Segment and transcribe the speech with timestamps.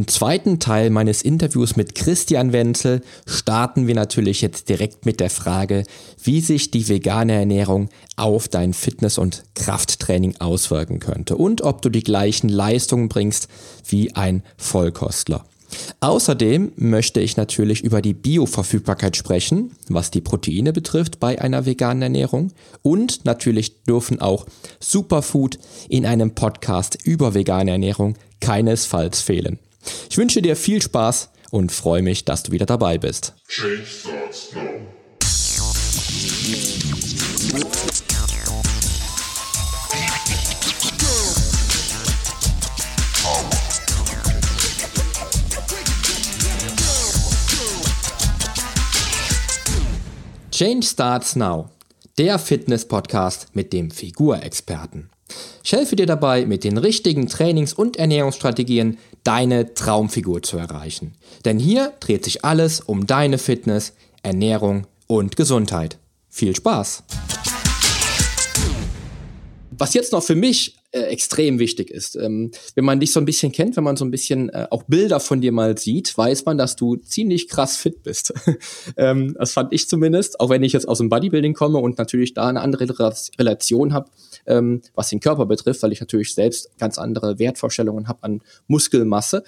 [0.00, 5.28] Im zweiten Teil meines Interviews mit Christian Wenzel starten wir natürlich jetzt direkt mit der
[5.28, 5.84] Frage,
[6.24, 11.90] wie sich die vegane Ernährung auf dein Fitness- und Krafttraining auswirken könnte und ob du
[11.90, 13.48] die gleichen Leistungen bringst
[13.86, 15.44] wie ein Vollkostler.
[16.00, 22.04] Außerdem möchte ich natürlich über die Bioverfügbarkeit sprechen, was die Proteine betrifft bei einer veganen
[22.04, 22.52] Ernährung.
[22.80, 24.46] Und natürlich dürfen auch
[24.80, 25.58] Superfood
[25.90, 29.58] in einem Podcast über vegane Ernährung keinesfalls fehlen.
[30.08, 33.34] Ich wünsche dir viel Spaß und freue mich, dass du wieder dabei bist.
[33.48, 34.80] Change starts now.
[50.60, 51.70] Change Starts Now,
[52.18, 55.08] der Fitness-Podcast mit dem Figurexperten.
[55.64, 61.14] Ich helfe dir dabei, mit den richtigen Trainings- und Ernährungsstrategien deine Traumfigur zu erreichen.
[61.44, 63.92] Denn hier dreht sich alles um deine Fitness,
[64.22, 65.98] Ernährung und Gesundheit.
[66.28, 67.02] Viel Spaß!
[69.70, 72.16] Was jetzt noch für mich äh, extrem wichtig ist.
[72.16, 74.82] Ähm, wenn man dich so ein bisschen kennt, wenn man so ein bisschen äh, auch
[74.84, 78.32] Bilder von dir mal sieht, weiß man, dass du ziemlich krass fit bist.
[78.96, 82.34] ähm, das fand ich zumindest, auch wenn ich jetzt aus dem Bodybuilding komme und natürlich
[82.34, 82.88] da eine andere
[83.38, 84.10] Relation habe,
[84.46, 89.44] ähm, was den Körper betrifft, weil ich natürlich selbst ganz andere Wertvorstellungen habe an Muskelmasse.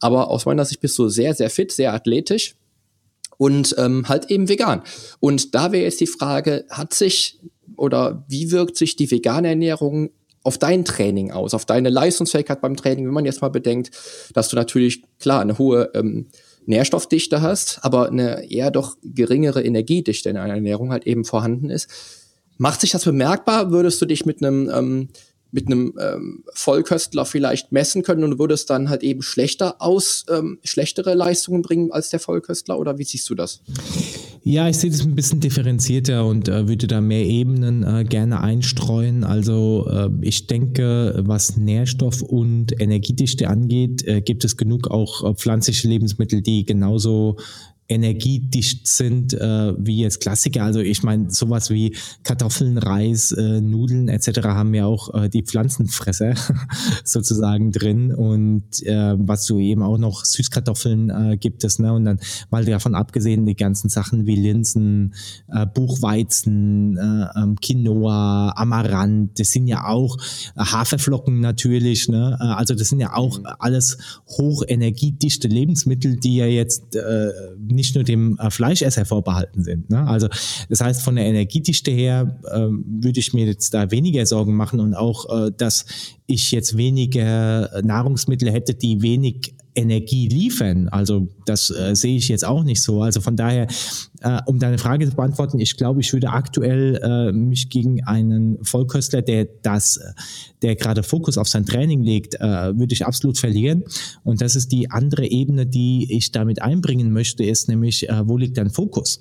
[0.00, 2.54] Aber aus meiner Sicht bist du sehr, sehr fit, sehr athletisch
[3.36, 4.82] und ähm, halt eben vegan.
[5.20, 7.38] Und da wäre jetzt die Frage, hat sich
[7.76, 10.10] oder wie wirkt sich die vegane Ernährung
[10.46, 13.90] auf dein Training aus, auf deine Leistungsfähigkeit beim Training, wenn man jetzt mal bedenkt,
[14.32, 16.28] dass du natürlich klar eine hohe ähm,
[16.66, 21.88] Nährstoffdichte hast, aber eine eher doch geringere Energiedichte in einer Ernährung halt eben vorhanden ist.
[22.58, 23.70] Macht sich das bemerkbar?
[23.70, 25.08] Würdest du dich mit einem ähm,
[25.56, 30.58] mit einem ähm, Vollköstler vielleicht messen können und würdest dann halt eben schlechter aus, ähm,
[30.62, 33.62] schlechtere Leistungen bringen als der Vollköstler oder wie siehst du das?
[34.44, 38.42] Ja, ich sehe das ein bisschen differenzierter und äh, würde da mehr Ebenen äh, gerne
[38.42, 39.24] einstreuen.
[39.24, 45.34] Also äh, ich denke, was Nährstoff und Energiedichte angeht, äh, gibt es genug auch äh,
[45.34, 47.38] pflanzliche Lebensmittel, die genauso
[47.88, 50.64] energiedicht sind äh, wie jetzt Klassiker.
[50.64, 54.40] Also ich meine, sowas wie Kartoffeln, Reis, äh, Nudeln etc.
[54.44, 56.34] haben ja auch äh, die Pflanzenfresser
[57.04, 61.78] sozusagen drin und äh, was du eben auch noch Süßkartoffeln äh, gibt es.
[61.78, 61.92] Ne?
[61.92, 62.18] Und dann
[62.50, 65.14] mal davon abgesehen, die ganzen Sachen wie Linsen,
[65.48, 70.16] äh, Buchweizen, äh, ähm, Quinoa, Amaranth, das sind ja auch
[70.56, 72.08] äh, Haferflocken natürlich.
[72.08, 72.36] Ne?
[72.40, 73.46] Äh, also das sind ja auch mhm.
[73.58, 73.98] alles
[74.28, 77.30] hochenergiedichte Lebensmittel, die ja jetzt äh,
[77.76, 79.90] nicht nur dem äh, Fleischesser vorbehalten sind.
[79.90, 80.06] Ne?
[80.06, 80.28] Also
[80.68, 84.80] das heißt, von der Energiedichte her äh, würde ich mir jetzt da weniger Sorgen machen
[84.80, 85.86] und auch, äh, dass
[86.26, 90.88] ich jetzt weniger Nahrungsmittel hätte, die wenig Energie liefern.
[90.88, 93.02] Also das äh, sehe ich jetzt auch nicht so.
[93.02, 93.68] Also von daher,
[94.22, 98.64] äh, um deine Frage zu beantworten, ich glaube, ich würde aktuell äh, mich gegen einen
[98.64, 100.00] Vollköstler, der das,
[100.62, 103.84] der gerade Fokus auf sein Training legt, äh, würde ich absolut verlieren.
[104.24, 108.38] Und das ist die andere Ebene, die ich damit einbringen möchte, ist nämlich, äh, wo
[108.38, 109.20] liegt dein Fokus?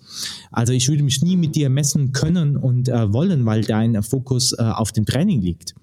[0.52, 4.54] Also ich würde mich nie mit dir messen können und äh, wollen, weil dein Fokus
[4.54, 5.76] äh, auf dem Training liegt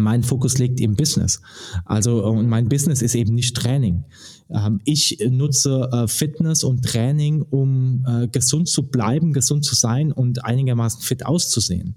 [0.00, 1.40] mein Fokus liegt im Business.
[1.84, 4.04] Also, und mein Business ist eben nicht Training.
[4.50, 10.12] Ähm, ich nutze äh, Fitness und Training, um äh, gesund zu bleiben, gesund zu sein
[10.12, 11.94] und einigermaßen fit auszusehen.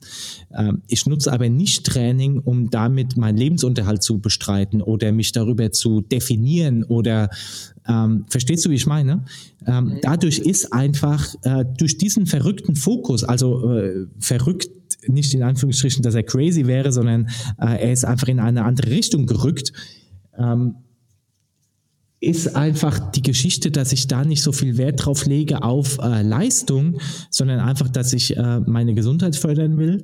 [0.58, 5.72] Ähm, ich nutze aber nicht Training, um damit meinen Lebensunterhalt zu bestreiten oder mich darüber
[5.72, 7.30] zu definieren oder
[7.88, 9.24] ähm, verstehst du, wie ich meine?
[9.66, 14.70] Ähm, dadurch ist einfach äh, durch diesen verrückten Fokus, also äh, verrückt
[15.10, 17.28] nicht in Anführungsstrichen, dass er crazy wäre, sondern
[17.60, 19.72] äh, er ist einfach in eine andere Richtung gerückt.
[20.38, 20.76] Ähm,
[22.20, 26.24] ist einfach die Geschichte, dass ich da nicht so viel Wert drauf lege auf äh,
[26.24, 30.04] Leistung, sondern einfach, dass ich äh, meine Gesundheit fördern will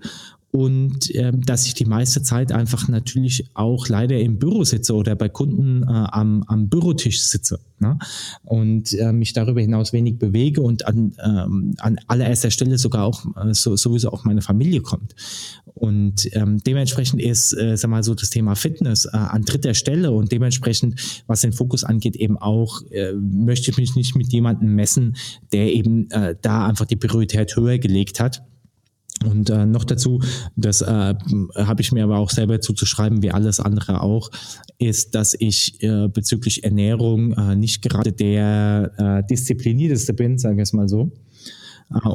[0.54, 5.16] und ähm, dass ich die meiste Zeit einfach natürlich auch leider im Büro sitze oder
[5.16, 7.98] bei Kunden äh, am, am Bürotisch sitze ne?
[8.44, 13.26] und äh, mich darüber hinaus wenig bewege und an, ähm, an allererster Stelle sogar auch
[13.36, 15.16] äh, so, sowieso auch meine Familie kommt.
[15.74, 20.12] Und ähm, dementsprechend ist, äh, sag mal so, das Thema Fitness äh, an dritter Stelle
[20.12, 24.76] und dementsprechend, was den Fokus angeht, eben auch, äh, möchte ich mich nicht mit jemandem
[24.76, 25.16] messen,
[25.52, 28.44] der eben äh, da einfach die Priorität höher gelegt hat
[29.26, 30.22] und äh, noch dazu,
[30.56, 30.86] das äh,
[31.56, 34.30] habe ich mir aber auch selber zuzuschreiben, wie alles andere auch,
[34.80, 40.64] ist, dass ich äh, bezüglich Ernährung äh, nicht gerade der äh, disziplinierteste bin, sagen wir
[40.64, 41.12] es mal so.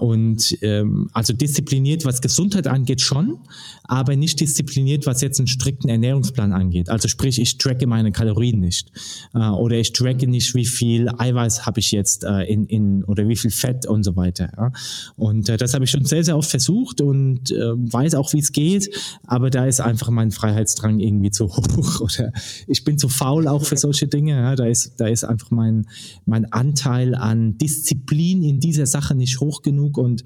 [0.01, 3.39] Und ähm, also diszipliniert, was Gesundheit angeht, schon,
[3.85, 6.89] aber nicht diszipliniert, was jetzt einen strikten Ernährungsplan angeht.
[6.89, 8.91] Also sprich, ich tracke meine Kalorien nicht.
[9.35, 13.29] Äh, oder ich tracke nicht, wie viel Eiweiß habe ich jetzt äh, in, in oder
[13.29, 14.51] wie viel Fett und so weiter.
[14.57, 14.73] Ja?
[15.17, 18.41] Und äh, das habe ich schon sehr, sehr oft versucht und äh, weiß auch, wie
[18.41, 18.91] es geht,
[19.27, 22.01] aber da ist einfach mein Freiheitsdrang irgendwie zu hoch.
[22.01, 22.33] Oder
[22.67, 24.33] ich bin zu faul auch für solche Dinge.
[24.33, 24.57] Ja?
[24.57, 25.87] Da, ist, da ist einfach mein,
[26.27, 30.25] mein Anteil an Disziplin in dieser Sache nicht hoch genug und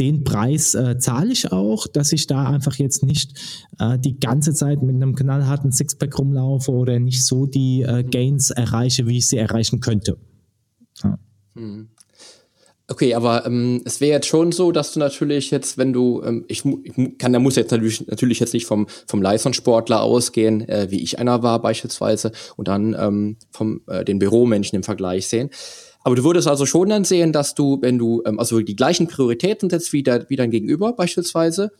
[0.00, 3.38] den Preis äh, zahle ich auch, dass ich da einfach jetzt nicht
[3.78, 8.50] äh, die ganze Zeit mit einem knallharten Sixpack rumlaufe oder nicht so die äh, Gains
[8.50, 10.16] erreiche, wie ich sie erreichen könnte.
[11.04, 11.18] Ja.
[11.54, 11.90] Hm.
[12.88, 16.44] Okay, aber ähm, es wäre jetzt schon so, dass du natürlich jetzt, wenn du, ähm,
[16.48, 20.88] ich, ich kann, da muss jetzt natürlich, natürlich jetzt nicht vom vom Leistungssportler ausgehen, äh,
[20.90, 25.50] wie ich einer war beispielsweise, und dann ähm, vom äh, den Büromenschen im Vergleich sehen.
[26.02, 29.06] Aber du würdest also schon dann sehen, dass du, wenn du, ähm, also die gleichen
[29.06, 31.72] Prioritäten setzt wie, der, wie dein Gegenüber beispielsweise,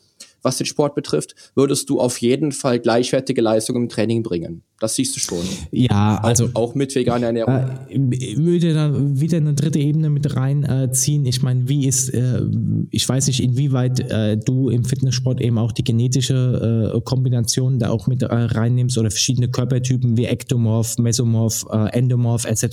[0.43, 4.63] was den Sport betrifft, würdest du auf jeden Fall gleichwertige Leistungen im Training bringen.
[4.79, 5.43] Das siehst du schon.
[5.71, 7.53] Ja, also auch, auch mit veganer Ernährung.
[7.89, 11.25] Äh, würde da wieder eine dritte Ebene mit reinziehen.
[11.25, 12.41] Äh, ich meine, wie ist, äh,
[12.89, 17.89] ich weiß nicht, inwieweit äh, du im Fitnesssport eben auch die genetische äh, Kombination da
[17.89, 22.65] auch mit äh, reinnimmst oder verschiedene Körpertypen wie Ektomorph, Mesomorph, Endomorph etc.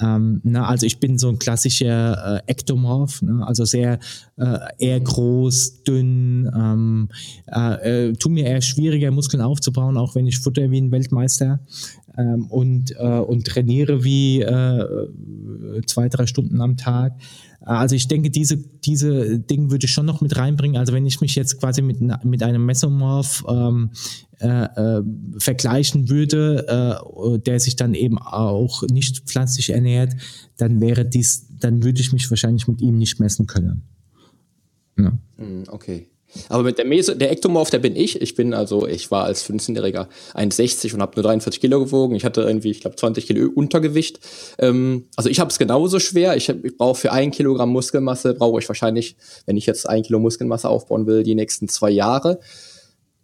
[0.00, 3.44] Ähm, na, also ich bin so ein klassischer Ektomorph, ne?
[3.46, 3.98] also sehr
[4.78, 7.08] eher groß, dünn, ähm,
[7.46, 11.60] äh, äh, tu mir eher schwieriger, Muskeln aufzubauen, auch wenn ich futter wie ein Weltmeister
[12.16, 15.10] ähm, und, äh, und trainiere wie äh,
[15.86, 17.14] zwei, drei Stunden am Tag.
[17.60, 20.76] Also ich denke, diese, diese Dinge würde ich schon noch mit reinbringen.
[20.76, 23.90] Also wenn ich mich jetzt quasi mit, mit einem Mesomorph ähm,
[24.40, 25.02] äh, äh,
[25.38, 30.14] vergleichen würde, äh, der sich dann eben auch nicht pflanzlich ernährt,
[30.56, 33.82] dann wäre dies, dann würde ich mich wahrscheinlich mit ihm nicht messen können.
[34.96, 35.18] Ja.
[35.36, 36.06] Hm, okay.
[36.48, 38.20] Aber mit der Mese, der Ektomorph, der bin ich.
[38.20, 42.14] Ich bin also, ich war als 15-Jähriger 1,60 und habe nur 43 Kilo gewogen.
[42.14, 44.20] Ich hatte irgendwie, ich glaube, 20 Kilo Untergewicht.
[44.58, 46.36] Ähm, also ich habe es genauso schwer.
[46.36, 49.16] Ich, ich brauche für ein Kilogramm Muskelmasse, brauche ich wahrscheinlich,
[49.46, 52.40] wenn ich jetzt ein Kilo Muskelmasse aufbauen will, die nächsten zwei Jahre.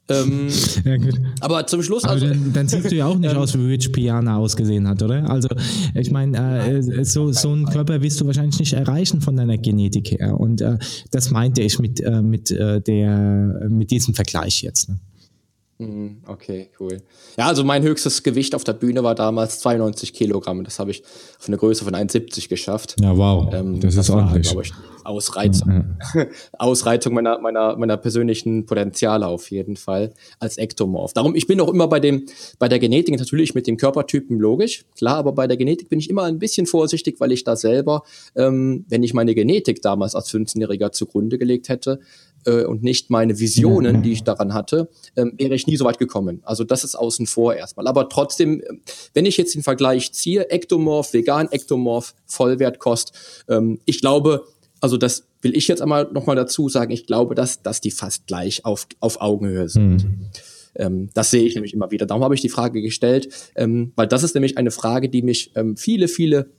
[0.08, 0.48] Ähm,
[0.84, 0.96] ja,
[1.40, 2.04] aber zum Schluss.
[2.04, 5.02] Also, dann, dann, siehst du ja auch nicht ähm, aus, wie Rich Piana ausgesehen hat,
[5.02, 5.28] oder?
[5.30, 5.48] Also,
[5.94, 10.10] ich meine, äh, so, so einen Körper wirst du wahrscheinlich nicht erreichen von deiner Genetik
[10.10, 10.38] her.
[10.38, 10.76] Und äh,
[11.10, 14.90] das meinte ich mit, äh, mit, äh, der, mit diesem Vergleich jetzt.
[14.90, 14.98] Ne?
[15.78, 17.02] Mhm, okay, cool.
[17.36, 20.62] Ja, also mein höchstes Gewicht auf der Bühne war damals 92 Kilogramm.
[20.62, 21.02] Das habe ich
[21.38, 22.96] auf eine Größe von 1,70 geschafft.
[23.00, 23.52] Ja, wow.
[23.52, 24.54] Ähm, das, das, ist war, ordentlich.
[24.54, 24.72] Ich,
[25.04, 25.84] Ausreiz ja,
[26.14, 26.26] ja.
[26.58, 31.12] Ausreitung meiner, meiner, meiner persönlichen Potenziale auf jeden Fall als Ektomorph.
[31.12, 32.24] Darum, ich bin auch immer bei dem,
[32.58, 36.08] bei der Genetik natürlich mit dem Körpertypen logisch, klar, aber bei der Genetik bin ich
[36.08, 38.02] immer ein bisschen vorsichtig, weil ich da selber,
[38.34, 42.00] ähm, wenn ich meine Genetik damals als 15-Jähriger zugrunde gelegt hätte,
[42.46, 45.98] äh, und nicht meine Visionen, die ich daran hatte, ähm, wäre ich nie so weit
[45.98, 46.40] gekommen.
[46.44, 47.86] Also das ist außen vor erstmal.
[47.86, 48.64] Aber trotzdem, äh,
[49.14, 53.12] wenn ich jetzt den Vergleich ziehe, Ektomorph, vegan Ektomorph, Vollwertkost,
[53.48, 54.46] ähm, ich glaube,
[54.80, 58.26] also das will ich jetzt einmal nochmal dazu sagen, ich glaube, dass, dass die fast
[58.26, 60.04] gleich auf, auf Augenhöhe sind.
[60.04, 60.26] Mhm.
[60.76, 62.06] Ähm, das sehe ich nämlich immer wieder.
[62.06, 65.52] Darum habe ich die Frage gestellt, ähm, weil das ist nämlich eine Frage, die mich
[65.54, 66.50] ähm, viele, viele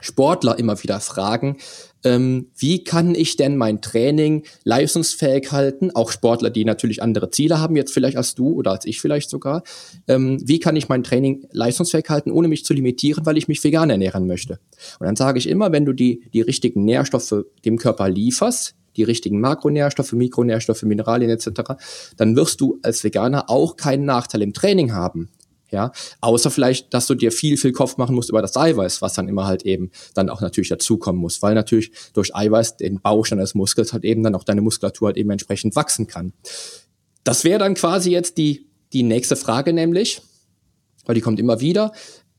[0.00, 1.56] Sportler immer wieder fragen,
[2.04, 5.90] ähm, wie kann ich denn mein Training leistungsfähig halten?
[5.94, 9.30] Auch Sportler, die natürlich andere Ziele haben, jetzt vielleicht als du oder als ich vielleicht
[9.30, 9.62] sogar.
[10.06, 13.62] Ähm, wie kann ich mein Training leistungsfähig halten, ohne mich zu limitieren, weil ich mich
[13.62, 14.60] vegan ernähren möchte?
[15.00, 19.04] Und dann sage ich immer, wenn du die, die richtigen Nährstoffe dem Körper lieferst, die
[19.04, 21.74] richtigen Makronährstoffe, Mikronährstoffe, Mineralien etc.,
[22.16, 25.28] dann wirst du als Veganer auch keinen Nachteil im Training haben.
[25.70, 29.12] Ja, außer vielleicht, dass du dir viel, viel Kopf machen musst über das Eiweiß, was
[29.12, 33.38] dann immer halt eben dann auch natürlich dazukommen muss, weil natürlich durch Eiweiß den Baustein
[33.38, 36.32] des Muskels halt eben dann auch deine Muskulatur halt eben entsprechend wachsen kann.
[37.22, 40.22] Das wäre dann quasi jetzt die, die nächste Frage nämlich,
[41.04, 41.92] weil die kommt immer wieder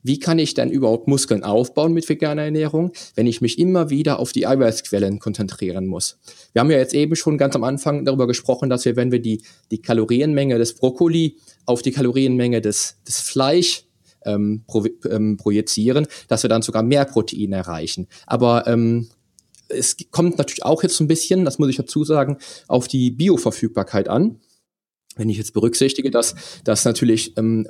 [0.03, 4.19] wie kann ich denn überhaupt Muskeln aufbauen mit veganer Ernährung, wenn ich mich immer wieder
[4.19, 6.19] auf die Eiweißquellen konzentrieren muss?
[6.53, 9.21] Wir haben ja jetzt eben schon ganz am Anfang darüber gesprochen, dass wir, wenn wir
[9.21, 9.41] die,
[9.71, 13.85] die Kalorienmenge des Brokkoli auf die Kalorienmenge des, des Fleisch
[14.25, 18.07] ähm, pro, ähm, projizieren, dass wir dann sogar mehr Protein erreichen.
[18.25, 19.09] Aber ähm,
[19.69, 22.37] es kommt natürlich auch jetzt so ein bisschen, das muss ich dazu sagen,
[22.67, 24.39] auf die Bioverfügbarkeit an
[25.19, 26.33] wenn ich jetzt berücksichtige, dass,
[26.63, 27.67] dass natürlich ähm,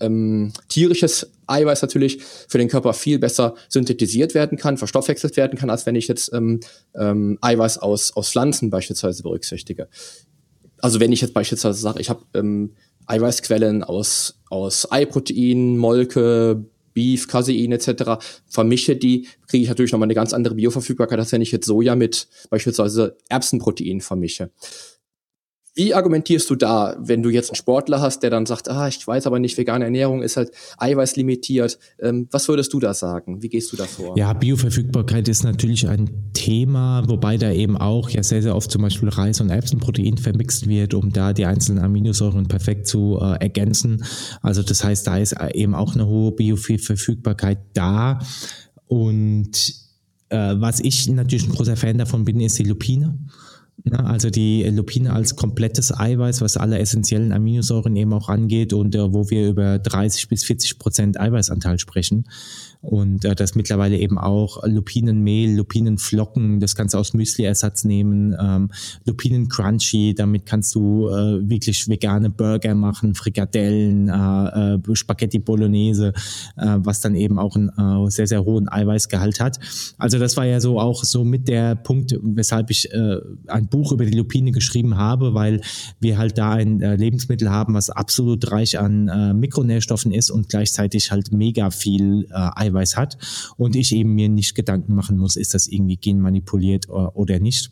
[0.00, 5.70] ähm, tierisches Eiweiß natürlich für den Körper viel besser synthetisiert werden kann, verstoffwechselt werden kann,
[5.70, 6.60] als wenn ich jetzt ähm,
[6.94, 9.88] ähm, Eiweiß aus, aus Pflanzen beispielsweise berücksichtige.
[10.80, 12.74] Also wenn ich jetzt beispielsweise sage, ich habe ähm,
[13.06, 18.20] Eiweißquellen aus, aus Eiprotein, Molke, Beef, Casein etc.
[18.48, 21.94] vermische die, kriege ich natürlich nochmal eine ganz andere Bioverfügbarkeit, als wenn ich jetzt Soja
[21.94, 24.50] mit beispielsweise Erbsenprotein vermische.
[25.78, 29.06] Wie argumentierst du da, wenn du jetzt einen Sportler hast, der dann sagt, ah, ich
[29.06, 31.78] weiß aber nicht, vegane Ernährung ist halt eiweißlimitiert.
[32.00, 33.44] Ähm, was würdest du da sagen?
[33.44, 34.18] Wie gehst du da vor?
[34.18, 38.82] Ja, Bioverfügbarkeit ist natürlich ein Thema, wobei da eben auch ja sehr, sehr oft zum
[38.82, 44.02] Beispiel Reis- und Erbsenprotein vermixt wird, um da die einzelnen Aminosäuren perfekt zu äh, ergänzen.
[44.42, 48.18] Also das heißt, da ist eben auch eine hohe Bioverfügbarkeit da.
[48.88, 49.74] Und
[50.30, 53.16] äh, was ich natürlich ein großer Fan davon bin, ist die Lupine.
[53.84, 58.94] Ja, also die Lupine als komplettes Eiweiß, was alle essentiellen Aminosäuren eben auch angeht und
[58.94, 62.24] äh, wo wir über 30 bis 40 Prozent Eiweißanteil sprechen
[62.80, 68.70] und äh, das mittlerweile eben auch Lupinenmehl, Lupinenflocken, das kannst du aus Müsli-Ersatz nehmen, ähm,
[69.04, 76.12] Lupinen Crunchy, damit kannst du äh, wirklich vegane Burger machen, Frikadellen, äh, äh, Spaghetti Bolognese,
[76.56, 79.58] äh, was dann eben auch einen äh, sehr, sehr hohen Eiweißgehalt hat.
[79.98, 83.18] Also das war ja so auch so mit der Punkt, weshalb ich äh,
[83.48, 85.60] ein Buch über die Lupine geschrieben habe, weil
[86.00, 90.48] wir halt da ein äh, Lebensmittel haben, was absolut reich an äh, Mikronährstoffen ist und
[90.48, 93.18] gleichzeitig halt mega viel äh, Eiweiß hat
[93.56, 97.70] und ich eben mir nicht Gedanken machen muss, ist das irgendwie genmanipuliert oder, oder nicht.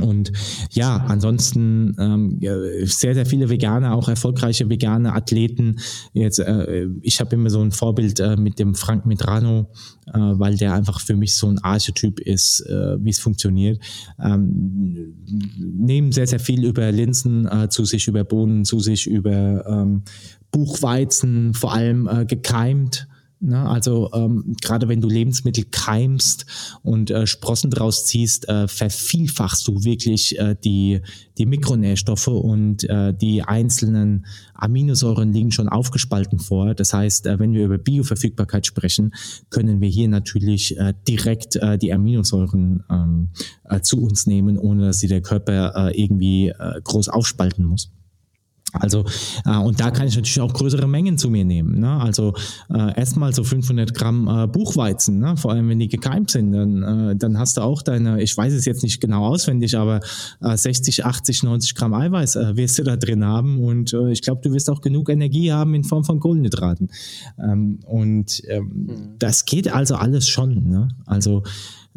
[0.00, 0.32] Und
[0.72, 2.40] ja, ansonsten ähm,
[2.82, 5.76] sehr, sehr viele Veganer, auch erfolgreiche vegane Athleten.
[6.12, 9.70] Jetzt, äh, ich habe immer so ein Vorbild äh, mit dem Frank Medrano,
[10.06, 13.78] äh, weil der einfach für mich so ein Archetyp ist, äh, wie es funktioniert.
[14.20, 15.14] Ähm,
[15.58, 20.02] nehmen sehr, sehr viel über Linsen äh, zu sich, über Bohnen zu sich, über ähm,
[20.50, 23.06] Buchweizen, vor allem äh, gekeimt
[23.44, 23.68] Ne?
[23.68, 26.46] Also ähm, gerade wenn du Lebensmittel keimst
[26.82, 31.00] und äh, Sprossen draus ziehst, äh, vervielfachst du wirklich äh, die,
[31.36, 36.74] die Mikronährstoffe und äh, die einzelnen Aminosäuren liegen schon aufgespalten vor.
[36.74, 39.14] Das heißt, äh, wenn wir über Bioverfügbarkeit sprechen,
[39.50, 43.28] können wir hier natürlich äh, direkt äh, die Aminosäuren ähm,
[43.64, 47.90] äh, zu uns nehmen, ohne dass sie der Körper äh, irgendwie äh, groß aufspalten muss.
[48.74, 49.04] Also,
[49.46, 51.80] äh, und da kann ich natürlich auch größere Mengen zu mir nehmen.
[51.80, 51.90] Ne?
[51.90, 52.34] Also
[52.72, 55.36] äh, erstmal so 500 Gramm äh, Buchweizen, ne?
[55.36, 58.52] vor allem wenn die gekeimt sind, dann, äh, dann hast du auch deine, ich weiß
[58.52, 60.00] es jetzt nicht genau auswendig, aber
[60.40, 64.22] äh, 60, 80, 90 Gramm Eiweiß äh, wirst du da drin haben und äh, ich
[64.22, 66.90] glaube, du wirst auch genug Energie haben in Form von Kohlenhydraten.
[67.38, 69.14] Ähm, und ähm, mhm.
[69.18, 70.68] das geht also alles schon.
[70.68, 70.88] Ne?
[71.06, 71.42] Also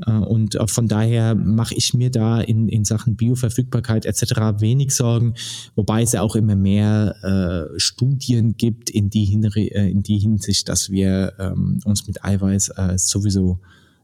[0.05, 4.59] und äh, von daher mache ich mir da in, in Sachen Bioverfügbarkeit etc.
[4.59, 5.33] wenig Sorgen,
[5.75, 10.19] wobei es ja auch immer mehr äh, Studien gibt in die, Hin äh, in die
[10.19, 13.59] Hinsicht, dass wir ähm, uns mit Eiweiß äh, sowieso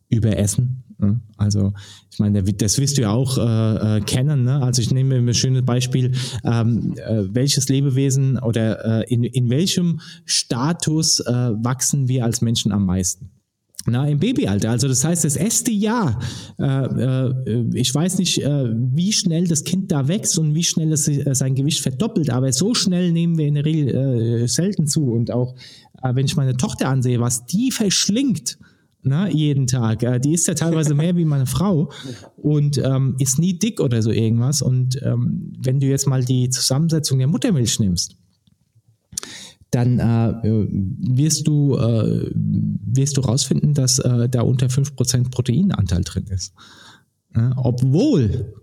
[0.09, 0.83] überessen.
[0.97, 1.21] Ne?
[1.37, 1.73] Also
[2.11, 4.43] ich meine, das wirst du ja auch äh, äh, kennen.
[4.43, 4.61] Ne?
[4.61, 9.49] Also ich nehme mir ein schönes Beispiel, ähm, äh, welches Lebewesen oder äh, in, in
[9.49, 13.29] welchem Status äh, wachsen wir als Menschen am meisten?
[13.85, 14.69] Na, im Babyalter.
[14.69, 16.19] Also das heißt, das erste Jahr,
[16.57, 20.93] äh, äh, ich weiß nicht, äh, wie schnell das Kind da wächst und wie schnell
[20.93, 24.87] es äh, sein Gewicht verdoppelt, aber so schnell nehmen wir in der Regel äh, selten
[24.87, 25.11] zu.
[25.11, 25.55] Und auch
[26.01, 28.57] äh, wenn ich meine Tochter ansehe, was die verschlingt,
[29.05, 30.21] na, jeden Tag.
[30.21, 31.91] Die ist ja teilweise mehr wie meine Frau
[32.37, 34.61] und ähm, ist nie dick oder so irgendwas.
[34.61, 38.15] Und ähm, wenn du jetzt mal die Zusammensetzung der Muttermilch nimmst,
[39.73, 46.27] dann äh, wirst du äh, wirst du rausfinden, dass äh, da unter 5% Proteinanteil drin
[46.27, 46.53] ist.
[47.35, 48.53] Ja, obwohl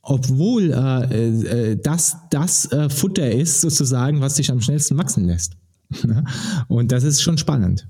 [0.00, 5.56] obwohl äh, äh, das das äh, Futter ist sozusagen, was dich am schnellsten wachsen lässt.
[6.68, 7.86] Und das ist schon spannend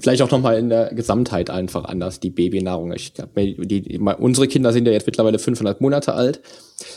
[0.00, 2.92] vielleicht auch nochmal in der Gesamtheit einfach anders, die Babynahrung.
[2.92, 6.40] Ich glaub, die, die, unsere Kinder sind ja jetzt mittlerweile fünfeinhalb Monate alt.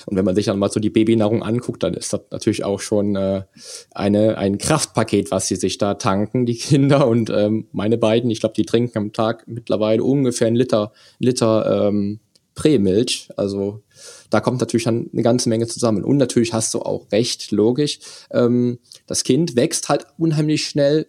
[0.05, 2.79] Und wenn man sich dann mal so die Babynahrung anguckt, dann ist das natürlich auch
[2.79, 3.43] schon äh,
[3.91, 7.07] eine, ein Kraftpaket, was sie sich da tanken, die Kinder.
[7.07, 11.87] Und ähm, meine beiden, ich glaube, die trinken am Tag mittlerweile ungefähr einen Liter, Liter
[11.87, 12.19] ähm,
[12.55, 13.29] Prämilch.
[13.35, 13.83] Also
[14.29, 16.03] da kommt natürlich dann eine ganze Menge zusammen.
[16.03, 17.99] Und natürlich hast du auch recht, logisch.
[18.31, 21.07] Ähm, das Kind wächst halt unheimlich schnell,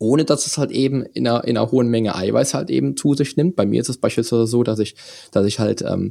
[0.00, 3.14] ohne dass es halt eben in einer, in einer hohen Menge Eiweiß halt eben zu
[3.14, 3.54] sich nimmt.
[3.54, 4.96] Bei mir ist es beispielsweise so, dass ich,
[5.30, 6.10] dass ich halt ähm,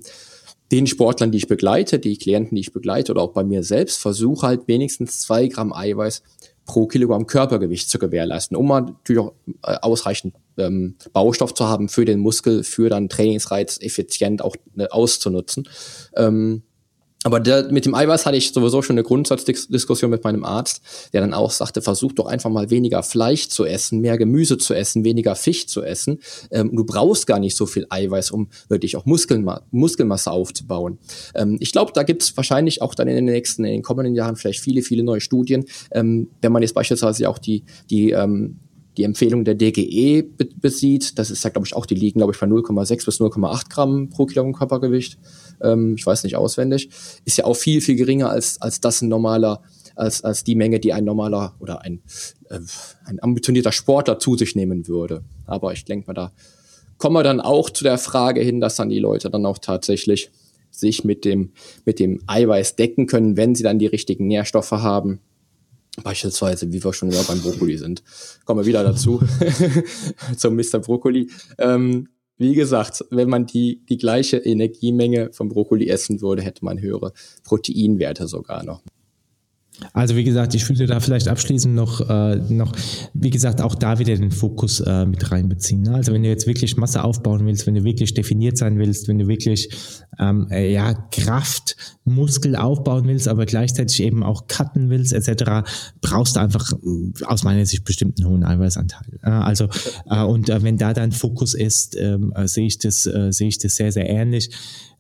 [0.72, 4.00] den Sportlern, die ich begleite, die Klienten, die ich begleite oder auch bei mir selbst,
[4.00, 6.22] versuche halt wenigstens zwei Gramm Eiweiß
[6.66, 12.06] pro Kilogramm Körpergewicht zu gewährleisten, um natürlich auch äh, ausreichend ähm, Baustoff zu haben für
[12.06, 15.68] den Muskel, für dann Trainingsreiz effizient auch äh, auszunutzen.
[16.16, 16.62] Ähm,
[17.26, 21.20] aber der, mit dem Eiweiß hatte ich sowieso schon eine Grundsatzdiskussion mit meinem Arzt, der
[21.20, 25.04] dann auch sagte, versuch doch einfach mal weniger Fleisch zu essen, mehr Gemüse zu essen,
[25.04, 26.20] weniger Fisch zu essen.
[26.50, 30.98] Ähm, du brauchst gar nicht so viel Eiweiß, um wirklich auch Muskelma Muskelmasse aufzubauen.
[31.36, 34.16] Ähm, ich glaube, da gibt es wahrscheinlich auch dann in den nächsten, in den kommenden
[34.16, 35.66] Jahren vielleicht viele, viele neue Studien.
[35.92, 38.60] Ähm, wenn man jetzt beispielsweise auch die, die ähm,
[39.00, 41.18] die Empfehlung der DGE be besieht.
[41.18, 44.10] Das ist ja, glaube ich, auch, die liegen, glaube ich, bei 0,6 bis 0,8 Gramm
[44.10, 45.18] pro Kilogramm Körpergewicht.
[45.62, 46.90] Ähm, ich weiß nicht auswendig.
[47.24, 49.64] Ist ja auch viel, viel geringer als, als das ein normaler,
[49.96, 52.02] als, als die Menge, die ein normaler oder ein,
[52.50, 52.60] äh,
[53.06, 55.24] ein ambitionierter Sportler zu sich nehmen würde.
[55.46, 56.34] Aber ich denke mal, da
[56.98, 60.30] kommen wir dann auch zu der Frage hin, dass dann die Leute dann auch tatsächlich
[60.72, 61.54] sich mit dem,
[61.86, 65.22] mit dem Eiweiß decken können, wenn sie dann die richtigen Nährstoffe haben.
[66.04, 68.04] Beispielsweise, wie wir schon wieder beim Brokkoli sind.
[68.46, 69.22] Kommen wir wieder dazu,
[70.38, 70.80] zum Mr.
[70.80, 71.30] Brokkoli.
[71.58, 76.80] Ähm, wie gesagt, wenn man die, die gleiche Energiemenge vom Brokkoli essen würde, hätte man
[76.80, 77.12] höhere
[77.44, 78.82] Proteinwerte sogar noch.
[79.94, 82.74] Also wie gesagt, ich würde da vielleicht abschließend noch, äh, noch,
[83.14, 85.84] wie gesagt, auch da wieder den Fokus äh, mit reinbeziehen.
[85.84, 85.96] Ne?
[85.96, 89.20] Also wenn du jetzt wirklich Masse aufbauen willst, wenn du wirklich definiert sein willst, wenn
[89.20, 89.70] du wirklich
[90.20, 95.70] ähm, äh, ja Kraft, Muskel aufbauen willst, aber gleichzeitig eben auch cutten willst etc.,
[96.02, 99.20] brauchst du einfach äh, aus meiner Sicht bestimmt einen hohen Eiweißanteil.
[99.24, 99.70] Äh, also
[100.10, 103.58] äh, und äh, wenn da dein Fokus ist, ähm, äh, sehe ich das, sehe ich
[103.58, 104.50] das sehr sehr ähnlich.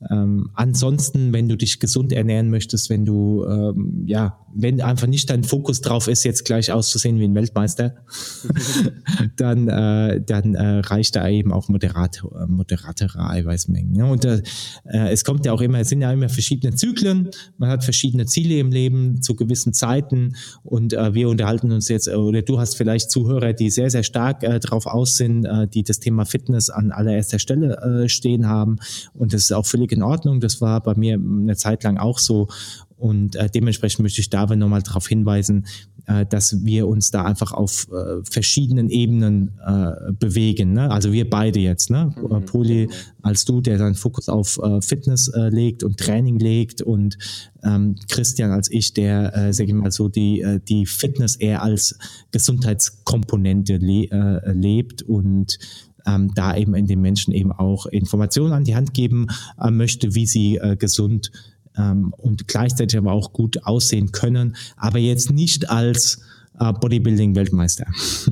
[0.09, 5.29] Ähm, ansonsten, wenn du dich gesund ernähren möchtest, wenn du, ähm, ja, wenn einfach nicht
[5.29, 7.95] dein Fokus drauf ist, jetzt gleich auszusehen wie ein Weltmeister,
[9.35, 13.95] dann, dann reicht da eben auch moderate, äh, moderatere Eiweißmengen.
[13.95, 14.05] Ja?
[14.05, 14.41] Und äh,
[15.11, 18.59] es kommt ja auch immer, es sind ja immer verschiedene Zyklen, man hat verschiedene Ziele
[18.59, 23.11] im Leben zu gewissen Zeiten und äh, wir unterhalten uns jetzt, oder du hast vielleicht
[23.11, 26.91] Zuhörer, die sehr, sehr stark äh, drauf aus sind, äh, die das Thema Fitness an
[26.91, 28.77] allererster Stelle äh, stehen haben
[29.13, 30.39] und das ist auch völlig in Ordnung.
[30.39, 32.47] Das war bei mir eine Zeit lang auch so.
[32.97, 35.65] Und äh, dementsprechend möchte ich da nochmal darauf hinweisen,
[36.09, 40.73] äh, dass wir uns da einfach auf äh, verschiedenen Ebenen äh, bewegen.
[40.73, 40.89] Ne?
[40.89, 42.15] Also wir beide jetzt, ne?
[42.17, 42.35] Mhm.
[42.35, 42.89] Äh, Poli
[43.21, 47.17] als du, der seinen Fokus auf äh, Fitness äh, legt und Training legt und
[47.63, 51.95] ähm, Christian als ich, der, äh, sag ich mal so, die, die Fitness eher als
[52.31, 55.59] Gesundheitskomponente le lebt und
[56.07, 59.27] ähm, da eben in den Menschen eben auch Informationen an die Hand geben
[59.69, 61.31] möchte, wie sie gesund
[61.77, 66.19] ähm, und gleichzeitig aber auch gut aussehen können, aber jetzt nicht als
[66.59, 67.85] äh, Bodybuilding-Weltmeister.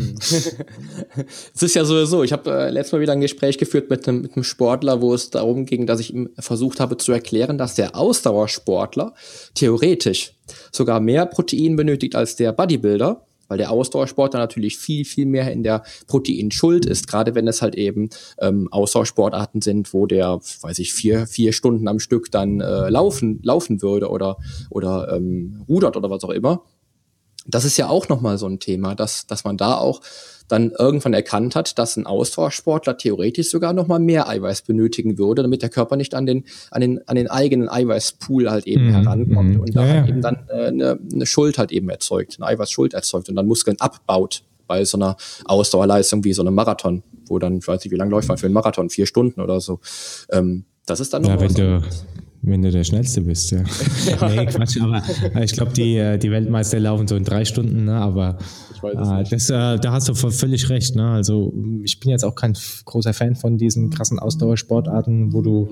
[1.55, 4.21] es ist ja sowieso, ich habe äh, letztes Mal wieder ein Gespräch geführt mit einem,
[4.21, 7.75] mit einem Sportler, wo es darum ging, dass ich ihm versucht habe zu erklären, dass
[7.75, 9.13] der Ausdauersportler
[9.55, 10.33] theoretisch
[10.71, 15.63] sogar mehr Protein benötigt als der Bodybuilder weil der Ausdauersportler natürlich viel, viel mehr in
[15.63, 20.93] der Proteinschuld ist, gerade wenn es halt eben ähm, Ausdauersportarten sind, wo der, weiß ich,
[20.93, 24.37] vier, vier Stunden am Stück dann äh, laufen, laufen würde oder,
[24.69, 26.63] oder ähm, rudert oder was auch immer.
[27.45, 30.01] Das ist ja auch nochmal so ein Thema, dass, dass man da auch
[30.47, 35.41] dann irgendwann erkannt hat, dass ein Ausdauersportler theoretisch sogar noch mal mehr Eiweiß benötigen würde,
[35.41, 38.91] damit der Körper nicht an den, an den, an den eigenen Eiweißpool halt eben mhm.
[38.91, 39.59] herankommt mhm.
[39.59, 42.93] und da ja, halt eben dann äh, eine, eine Schuld halt eben erzeugt, eine Eiweißschuld
[42.93, 47.57] erzeugt und dann Muskeln abbaut bei so einer Ausdauerleistung wie so einem Marathon, wo dann,
[47.57, 49.79] ich weiß nicht, wie lange läuft man für einen Marathon, vier Stunden oder so.
[50.29, 51.81] Ähm, das ist dann noch ja, wenn du,
[52.47, 53.59] wenn du der Schnellste bist, ja.
[54.29, 55.01] nee, Quatsch, aber
[55.43, 57.95] ich glaube, die, äh, die Weltmeister laufen so in drei Stunden, ne?
[57.95, 58.37] aber
[58.83, 60.95] äh, das, äh, da hast du völlig recht.
[60.95, 61.09] Ne?
[61.09, 62.55] Also ich bin jetzt auch kein
[62.85, 65.69] großer Fan von diesen krassen Ausdauersportarten, wo du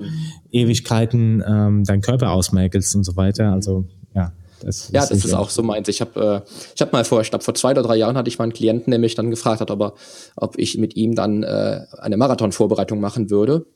[0.50, 3.52] Ewigkeiten ähm, deinen Körper ausmerkelst und so weiter.
[3.52, 3.84] Also
[4.14, 4.32] ja.
[4.60, 5.88] Das ja, das ist auch so meins.
[5.88, 8.28] Ich habe äh, ich hab mal vor, ich glaube, vor zwei oder drei Jahren hatte
[8.28, 9.94] ich mal einen Klienten, der mich dann gefragt hat, ob, er,
[10.36, 13.66] ob ich mit ihm dann äh, eine Marathonvorbereitung machen würde.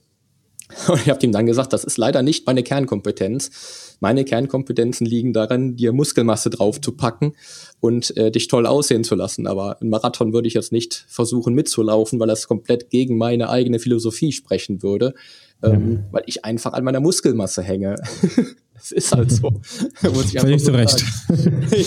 [0.89, 3.97] Und ich habe ihm dann gesagt, das ist leider nicht meine Kernkompetenz.
[4.01, 7.33] Meine Kernkompetenzen liegen darin, dir Muskelmasse draufzupacken
[7.81, 9.47] und äh, dich toll aussehen zu lassen.
[9.47, 13.79] Aber ein Marathon würde ich jetzt nicht versuchen mitzulaufen, weil das komplett gegen meine eigene
[13.79, 15.15] Philosophie sprechen würde,
[15.63, 16.09] ähm, ja.
[16.13, 17.97] weil ich einfach an meiner Muskelmasse hänge.
[18.75, 19.51] das ist halt so.
[20.03, 21.05] Muss ich Völlig zu Recht.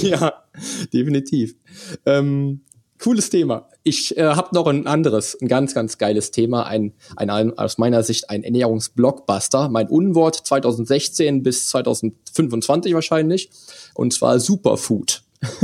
[0.03, 0.43] ja,
[0.93, 1.55] definitiv.
[2.05, 2.61] Ähm,
[3.03, 3.67] cooles Thema.
[3.83, 7.77] Ich äh, habe noch ein anderes, ein ganz, ganz geiles Thema, ein, ein, ein aus
[7.77, 13.49] meiner Sicht ein Ernährungsblockbuster, mein Unwort 2016 bis 2025 wahrscheinlich,
[13.93, 15.23] und zwar Superfood.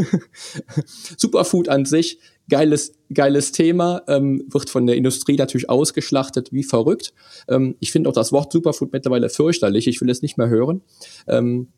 [1.18, 7.14] Superfood an sich, geiles, geiles Thema, ähm, wird von der Industrie natürlich ausgeschlachtet wie verrückt.
[7.48, 10.82] Ähm, ich finde auch das Wort Superfood mittlerweile fürchterlich, ich will es nicht mehr hören.
[11.26, 11.70] Ähm,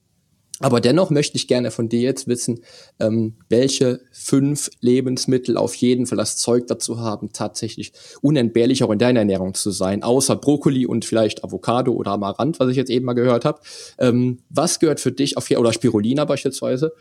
[0.61, 2.61] aber dennoch möchte ich gerne von dir jetzt wissen,
[2.99, 8.99] ähm, welche fünf Lebensmittel auf jeden Fall das Zeug dazu haben, tatsächlich unentbehrlich auch in
[8.99, 13.05] deiner Ernährung zu sein, außer Brokkoli und vielleicht Avocado oder Amaranth, was ich jetzt eben
[13.05, 13.59] mal gehört habe.
[13.97, 16.93] Ähm, was gehört für dich auf oder Spirulina beispielsweise?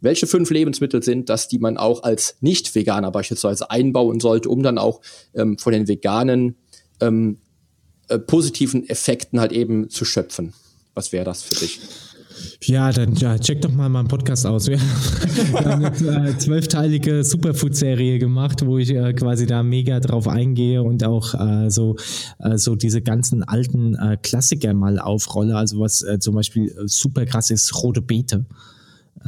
[0.00, 4.76] Welche fünf Lebensmittel sind das, die man auch als Nicht-Veganer beispielsweise einbauen sollte, um dann
[4.76, 5.00] auch
[5.34, 6.56] ähm, von den veganen
[7.00, 7.38] ähm,
[8.08, 10.52] äh, positiven Effekten halt eben zu schöpfen?
[10.94, 11.80] Was wäre das für dich?
[12.62, 14.66] Ja, dann ja, check doch mal meinen Podcast aus.
[14.68, 20.82] Wir haben eine äh, zwölfteilige Superfood-Serie gemacht, wo ich äh, quasi da mega drauf eingehe
[20.82, 21.96] und auch äh, so,
[22.38, 25.56] äh, so diese ganzen alten äh, Klassiker mal aufrolle.
[25.56, 28.46] Also was äh, zum Beispiel super krass ist, rote Beete.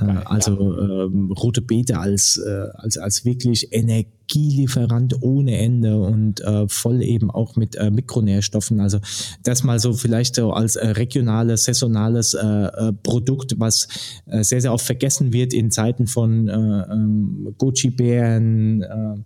[0.00, 6.68] Äh, also ähm, rote Beete als, äh, als, als wirklich Energielieferant ohne Ende und äh,
[6.68, 8.80] voll eben auch mit äh, Mikronährstoffen.
[8.80, 8.98] Also
[9.42, 13.88] das mal so vielleicht so als äh, regionales, saisonales äh, äh, Produkt, was
[14.26, 19.16] äh, sehr, sehr oft vergessen wird in Zeiten von äh, ähm, Goji-Bären, äh, äh,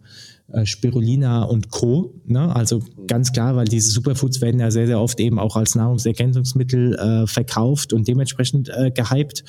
[0.65, 2.15] Spirulina und Co.
[2.27, 2.55] Ne?
[2.55, 6.95] Also ganz klar, weil diese Superfoods werden ja sehr, sehr oft eben auch als Nahrungsergänzungsmittel
[6.95, 9.45] äh, verkauft und dementsprechend äh, gehypt.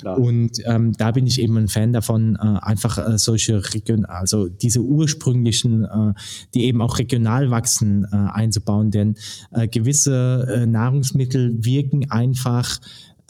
[0.00, 0.18] Klar.
[0.18, 4.48] Und ähm, da bin ich eben ein Fan davon, äh, einfach äh, solche Region, also
[4.48, 6.12] diese ursprünglichen, äh,
[6.54, 8.90] die eben auch regional wachsen, äh, einzubauen.
[8.90, 9.16] Denn
[9.52, 12.80] äh, gewisse äh, Nahrungsmittel wirken einfach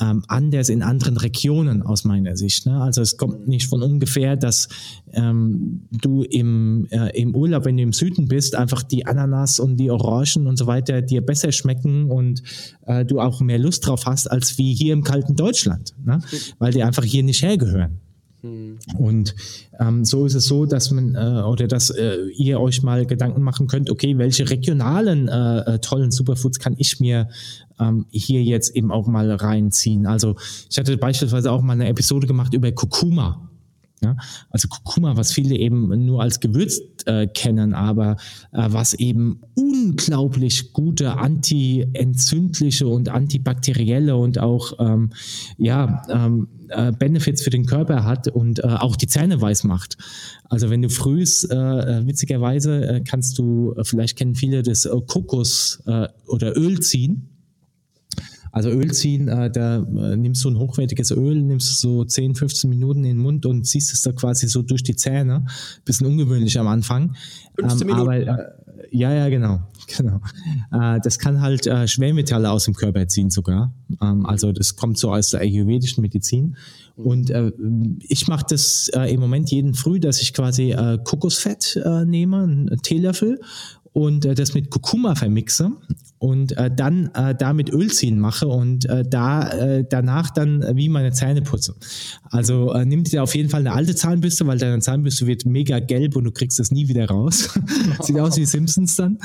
[0.01, 2.67] ähm, anders in anderen Regionen aus meiner Sicht.
[2.67, 2.81] Ne?
[2.81, 4.69] Also es kommt nicht von ungefähr, dass
[5.13, 9.77] ähm, du im, äh, im Urlaub, wenn du im Süden bist, einfach die Ananas und
[9.77, 12.43] die Orangen und so weiter dir besser schmecken und
[12.87, 16.21] äh, du auch mehr Lust drauf hast, als wie hier im kalten Deutschland, ne?
[16.59, 18.01] weil die einfach hier nicht hergehören.
[18.43, 18.79] Hm.
[18.97, 19.35] Und
[19.79, 23.43] ähm, so ist es so, dass man äh, oder dass äh, ihr euch mal Gedanken
[23.43, 27.29] machen könnt, okay, welche regionalen äh, äh tollen Superfoods kann ich mir
[27.79, 30.07] ähm, hier jetzt eben auch mal reinziehen?
[30.07, 30.37] Also
[30.71, 33.50] ich hatte beispielsweise auch mal eine Episode gemacht über Kurkuma.
[34.03, 34.17] Ja,
[34.49, 38.17] also Kurkuma, was viele eben nur als Gewürz äh, kennen, aber
[38.53, 45.11] äh, was eben unglaublich gute anti-entzündliche und antibakterielle und auch ähm,
[45.59, 49.99] ja ähm, äh, Benefits für den Körper hat und äh, auch die Zähne weiß macht.
[50.49, 54.89] Also wenn du frühst, äh, äh witzigerweise äh, kannst du, äh, vielleicht kennen viele das
[55.09, 57.29] Kokos äh, oder Öl ziehen.
[58.53, 62.69] Also Öl ziehen, äh, da äh, nimmst du ein hochwertiges Öl, nimmst so 10, 15
[62.69, 65.47] Minuten in den Mund und ziehst es da quasi so durch die Zähne.
[65.85, 67.15] Bisschen ungewöhnlich am Anfang.
[67.59, 68.09] 15 ähm, Minuten.
[68.09, 68.61] Aber, äh,
[68.91, 69.61] ja, ja, genau.
[69.97, 70.21] genau.
[70.73, 73.73] Äh, das kann halt äh, Schwermetalle aus dem Körper ziehen sogar.
[74.01, 76.57] Ähm, also das kommt so aus der ayurvedischen Medizin.
[76.97, 77.53] Und äh,
[78.01, 82.83] ich mache das äh, im Moment jeden Früh, dass ich quasi äh, Kokosfett nehme, einen
[82.83, 83.41] Teelöffel
[83.93, 85.73] und das mit Kurkuma vermixe
[86.21, 90.91] und äh, dann äh, damit Öl ziehen mache und äh, da äh, danach dann wie
[90.91, 91.75] meine Zähne putze.
[92.25, 95.81] Also äh, nimm dir auf jeden Fall eine alte Zahnbürste, weil deine Zahnbürste wird mega
[95.81, 97.59] gelb und du kriegst das nie wieder raus.
[98.03, 99.19] Sieht aus wie Simpsons dann.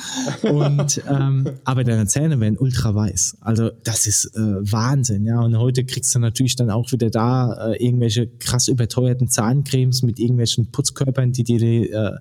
[0.43, 3.39] Und ähm, aber deine Zähne werden ultra weiß.
[3.41, 5.41] Also das ist äh, Wahnsinn, ja.
[5.41, 10.17] Und heute kriegst du natürlich dann auch wieder da äh, irgendwelche krass überteuerten Zahncremes mit
[10.17, 12.11] irgendwelchen Putzkörpern, die dir äh,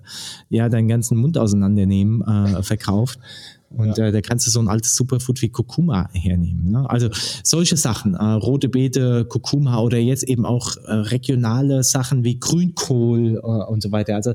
[0.49, 2.21] ja deinen ganzen Mund auseinandernehmen.
[2.21, 3.19] Äh, verkauft.
[3.75, 4.07] Und ja.
[4.07, 6.71] äh, da kannst du so ein altes Superfood wie Kurkuma hernehmen.
[6.71, 6.89] Ne?
[6.89, 7.09] Also
[7.43, 13.35] solche Sachen, äh, rote Beete, Kurkuma oder jetzt eben auch äh, regionale Sachen wie Grünkohl
[13.35, 14.15] äh, und so weiter.
[14.15, 14.33] Also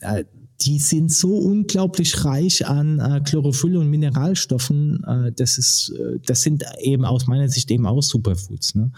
[0.00, 0.24] äh,
[0.62, 5.04] die sind so unglaublich reich an äh, Chlorophyll und Mineralstoffen.
[5.04, 8.76] Äh, das ist, äh, das sind eben aus meiner Sicht eben auch Superfoods.
[8.76, 8.92] Ne?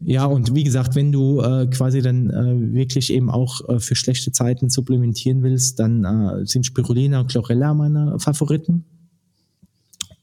[0.00, 3.94] Ja, und wie gesagt, wenn du äh, quasi dann äh, wirklich eben auch äh, für
[3.94, 8.84] schlechte Zeiten supplementieren willst, dann äh, sind Spirulina und Chlorella meine Favoriten.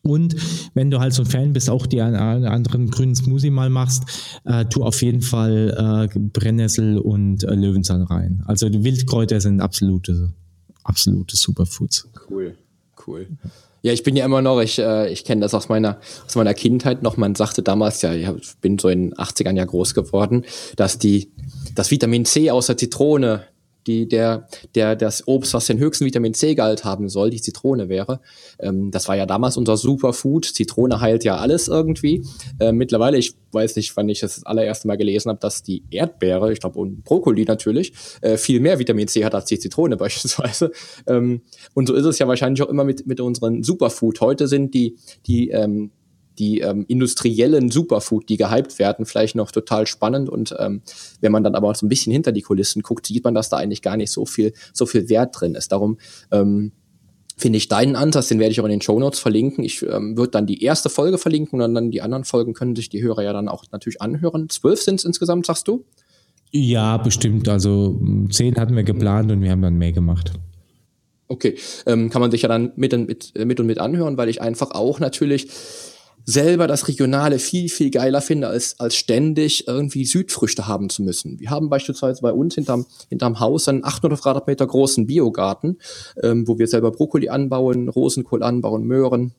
[0.10, 0.36] Und
[0.74, 4.04] wenn du halt so ein Fan bist, auch die einen anderen grünen Smoothie mal machst,
[4.46, 8.44] äh, tu auf jeden Fall äh, Brennnessel und äh, Löwenzahn rein.
[8.46, 10.32] Also die Wildkräuter sind absolute,
[10.84, 12.10] absolute Superfoods.
[12.30, 12.56] Cool,
[13.06, 13.28] cool.
[13.82, 16.54] Ja, ich bin ja immer noch, ich, äh, ich kenne das aus meiner, aus meiner
[16.54, 17.16] Kindheit noch.
[17.16, 18.28] Man sagte damals ja, ich
[18.60, 20.44] bin so in den 80ern ja groß geworden,
[20.76, 21.32] dass die,
[21.76, 23.44] das Vitamin C aus der Zitrone
[23.90, 28.20] die, der, der, das Obst, was den höchsten Vitamin C-Gehalt haben soll, die Zitrone wäre.
[28.60, 30.46] Ähm, das war ja damals unser Superfood.
[30.46, 32.24] Zitrone heilt ja alles irgendwie.
[32.60, 35.84] Ähm, mittlerweile, ich weiß nicht, wann ich das, das allererste Mal gelesen habe, dass die
[35.90, 39.98] Erdbeere, ich glaube, und Brokkoli natürlich, äh, viel mehr Vitamin C hat als die Zitrone
[39.98, 40.72] beispielsweise.
[41.08, 41.42] Ähm,
[41.74, 44.22] und so ist es ja wahrscheinlich auch immer mit, mit unseren Superfood.
[44.22, 45.90] Heute sind die, die, ähm,
[46.40, 50.30] die ähm, industriellen Superfood, die gehypt werden, vielleicht noch total spannend.
[50.30, 50.82] Und ähm,
[51.22, 53.58] wenn man dann aber so ein bisschen hinter die Kulissen guckt, sieht man, dass da
[53.58, 55.72] eigentlich gar nicht so viel, so viel Wert drin ist.
[55.72, 55.98] Darum
[56.32, 56.72] ähm,
[57.38, 59.64] finde ich deinen Ansatz, den werde ich auch in den Show Notes verlinken.
[59.64, 62.90] Ich ähm, würde dann die erste Folge verlinken und dann die anderen Folgen können sich
[62.90, 64.50] die Hörer ja dann auch natürlich anhören.
[64.50, 65.86] Zwölf sind es insgesamt, sagst du?
[66.52, 67.48] Ja, bestimmt.
[67.48, 68.00] Also
[68.32, 70.34] zehn hatten wir geplant und wir haben dann mehr gemacht.
[71.28, 74.42] Okay, ähm, kann man sich ja dann mit, mit, mit und mit anhören, weil ich
[74.42, 75.48] einfach auch natürlich
[76.26, 81.40] selber das Regionale viel, viel geiler finde, als, als ständig irgendwie Südfrüchte haben zu müssen.
[81.40, 85.80] Wir haben beispielsweise bei uns hinterm, hinterm Haus einen 800 Quadratmeter großen Biogarten,
[86.22, 89.34] ähm, wo wir selber Brokkoli anbauen, Rosenkohl anbauen, Möhren,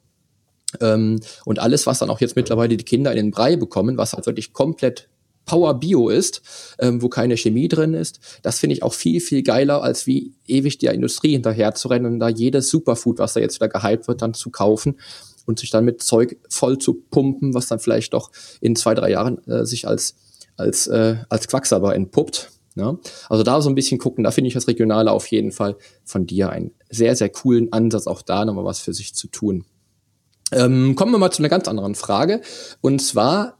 [0.81, 4.13] Ähm, und alles, was dann auch jetzt mittlerweile die Kinder in den Brei bekommen, was
[4.13, 5.09] halt wirklich komplett
[5.45, 6.43] Power Bio ist,
[6.79, 10.33] ähm, wo keine Chemie drin ist, das finde ich auch viel, viel geiler, als wie
[10.47, 14.07] ewig der Industrie hinterher zu rennen und da jedes Superfood, was da jetzt wieder gehypt
[14.07, 14.97] wird, dann zu kaufen
[15.51, 19.11] und sich dann mit Zeug voll zu pumpen, was dann vielleicht doch in zwei, drei
[19.11, 20.15] Jahren äh, sich als,
[20.57, 22.51] als, äh, als Quacksalber entpuppt.
[22.77, 22.97] Ja?
[23.29, 26.27] Also da so ein bisschen gucken, da finde ich das Regionale auf jeden Fall von
[26.27, 29.65] dir einen sehr, sehr coolen Ansatz, auch da nochmal was für sich zu tun.
[30.53, 32.41] Ähm, kommen wir mal zu einer ganz anderen Frage.
[32.81, 33.59] Und zwar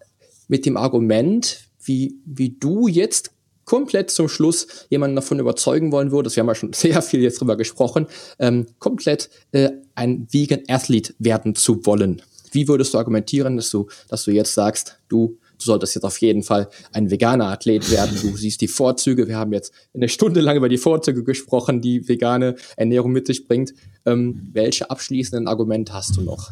[0.49, 3.33] mit dem Argument, wie, wie du jetzt
[3.71, 7.41] komplett zum Schluss jemanden davon überzeugen wollen würdest, wir haben ja schon sehr viel jetzt
[7.41, 8.09] drüber gesprochen,
[8.41, 12.21] ähm, komplett äh, ein Vegan Athlete werden zu wollen.
[12.51, 16.21] Wie würdest du argumentieren, dass du, dass du jetzt sagst, du, du solltest jetzt auf
[16.21, 18.19] jeden Fall ein veganer Athlet werden.
[18.21, 19.29] Du siehst die Vorzüge.
[19.29, 23.47] Wir haben jetzt eine Stunde lang über die Vorzüge gesprochen, die vegane Ernährung mit sich
[23.47, 23.73] bringt.
[24.05, 26.51] Ähm, welche abschließenden Argumente hast du noch?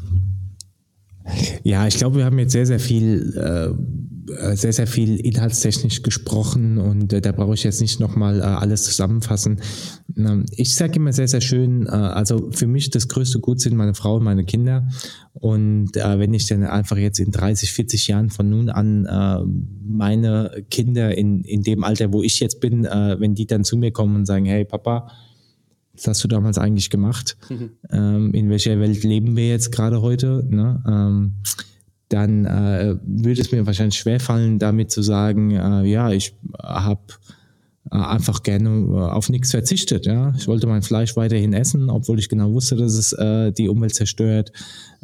[1.65, 3.75] Ja, ich glaube, wir haben jetzt sehr, sehr viel, äh,
[4.55, 8.85] sehr, sehr viel inhaltstechnisch gesprochen und äh, da brauche ich jetzt nicht nochmal äh, alles
[8.85, 9.61] zusammenfassen.
[10.17, 13.77] Ähm, ich sage immer sehr, sehr schön, äh, also für mich das größte Gut sind
[13.77, 14.89] meine Frau und meine Kinder
[15.35, 19.45] und äh, wenn ich dann einfach jetzt in 30, 40 Jahren von nun an äh,
[19.87, 23.77] meine Kinder in, in dem Alter, wo ich jetzt bin, äh, wenn die dann zu
[23.77, 25.11] mir kommen und sagen, hey Papa,
[25.95, 27.37] was hast du damals eigentlich gemacht?
[27.49, 27.71] Mhm.
[27.91, 30.47] Ähm, in welcher Welt leben wir jetzt gerade heute?
[30.49, 30.83] Ne?
[32.09, 37.03] Dann äh, würde es mir wahrscheinlich schwerfallen, damit zu sagen, äh, ja, ich habe
[37.97, 40.07] einfach gerne äh, auf nichts verzichtet.
[40.07, 43.69] Ja, ich wollte mein Fleisch weiterhin essen, obwohl ich genau wusste, dass es äh, die
[43.69, 44.53] Umwelt zerstört.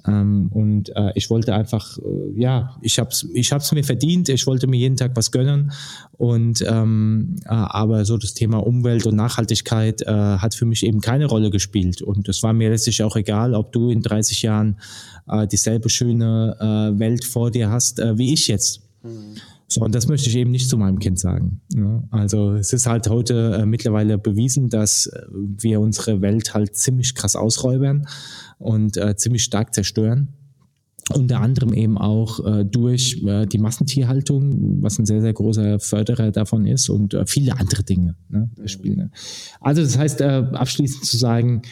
[0.07, 4.29] Ähm, und äh, ich wollte einfach, äh, ja, ich hab's, ich hab's mir verdient.
[4.29, 5.73] Ich wollte mir jeden Tag was gönnen.
[6.13, 11.01] Und ähm, äh, aber so das Thema Umwelt und Nachhaltigkeit äh, hat für mich eben
[11.01, 12.03] keine Rolle gespielt.
[12.03, 14.79] Und es war mir letztlich auch egal, ob du in 30 Jahren
[15.29, 18.83] äh, dieselbe schöne äh, Welt vor dir hast, äh, wie ich jetzt.
[19.03, 19.37] Mhm.
[19.75, 21.61] So, und das möchte ich eben nicht zu meinem Kind sagen.
[21.75, 26.77] Ja, also es ist halt heute äh, mittlerweile bewiesen, dass äh, wir unsere Welt halt
[26.77, 28.07] ziemlich krass ausräubern
[28.59, 30.29] und äh, ziemlich stark zerstören.
[31.13, 36.31] Unter anderem eben auch äh, durch äh, die Massentierhaltung, was ein sehr, sehr großer Förderer
[36.31, 38.97] davon ist und äh, viele andere Dinge ne, spielen.
[38.97, 39.11] Ne?
[39.61, 41.63] Also das heißt, abschließend zu sagen,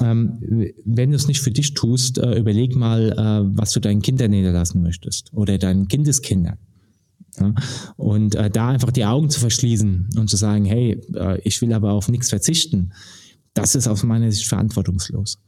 [0.00, 4.02] ähm, wenn du es nicht für dich tust, äh, überleg mal, äh, was du deinen
[4.02, 6.58] Kindern niederlassen möchtest oder deinen Kindeskindern.
[7.96, 11.72] Und äh, da einfach die Augen zu verschließen und zu sagen, hey, äh, ich will
[11.72, 12.92] aber auf nichts verzichten,
[13.54, 15.38] das ist aus meiner Sicht verantwortungslos.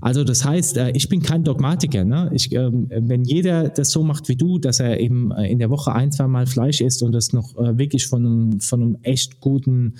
[0.00, 2.04] Also das heißt, äh, ich bin kein Dogmatiker.
[2.04, 2.30] Ne?
[2.32, 5.70] Ich, ähm, wenn jeder das so macht wie du, dass er eben äh, in der
[5.70, 8.98] Woche ein, zwei Mal Fleisch isst und das noch äh, wirklich von einem, von einem
[9.02, 9.94] echt guten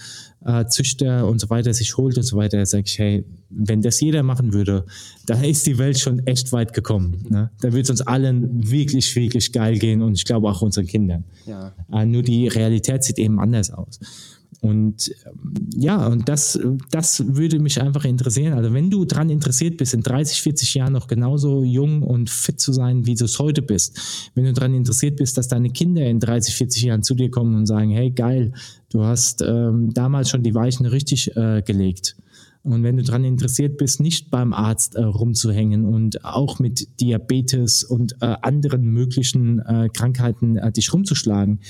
[0.68, 4.22] Züchter und so weiter sich holt und so weiter, sage ich, hey, wenn das jeder
[4.22, 4.84] machen würde,
[5.26, 7.26] dann ist die Welt schon echt weit gekommen.
[7.28, 7.50] Ne?
[7.60, 11.24] Da würde es uns allen wirklich, wirklich geil gehen und ich glaube auch unseren Kindern.
[11.46, 11.72] Ja.
[12.04, 13.98] Nur die Realität sieht eben anders aus.
[14.66, 16.58] Und ähm, ja, und das,
[16.90, 18.52] das würde mich einfach interessieren.
[18.54, 22.58] Also wenn du daran interessiert bist, in 30, 40 Jahren noch genauso jung und fit
[22.58, 26.04] zu sein, wie du es heute bist, wenn du daran interessiert bist, dass deine Kinder
[26.04, 28.52] in 30, 40 Jahren zu dir kommen und sagen, hey geil,
[28.90, 32.16] du hast ähm, damals schon die Weichen richtig äh, gelegt.
[32.66, 37.84] Und wenn du daran interessiert bist, nicht beim Arzt äh, rumzuhängen und auch mit Diabetes
[37.84, 41.60] und äh, anderen möglichen äh, Krankheiten äh, dich rumzuschlagen,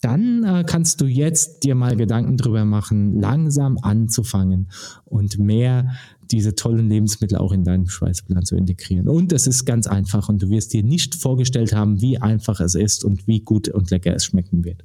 [0.00, 4.70] dann äh, kannst du jetzt dir mal Gedanken drüber machen, langsam anzufangen
[5.04, 5.90] und mehr
[6.30, 9.08] diese tollen Lebensmittel auch in deinen Speiseplan zu integrieren.
[9.08, 12.74] Und es ist ganz einfach und du wirst dir nicht vorgestellt haben, wie einfach es
[12.74, 14.84] ist und wie gut und lecker es schmecken wird.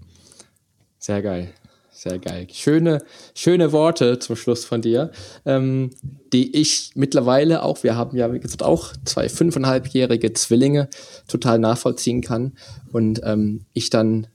[0.97, 1.49] Sehr geil.
[1.91, 2.47] Sehr geil.
[2.51, 3.03] Schöne,
[3.35, 5.11] schöne Worte zum Schluss von dir,
[5.45, 5.91] ähm,
[6.33, 10.89] die ich mittlerweile auch, wir haben ja, wie gesagt, auch zwei fünfeinhalbjährige Zwillinge
[11.27, 12.53] total nachvollziehen kann
[12.91, 14.27] und ähm, ich dann